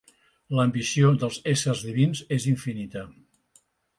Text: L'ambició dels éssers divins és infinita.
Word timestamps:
L'ambició 0.59 1.11
dels 1.23 1.37
éssers 1.51 1.85
divins 1.89 2.23
és 2.39 2.49
infinita. 2.55 3.07